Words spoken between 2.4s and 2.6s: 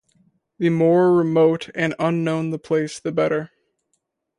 the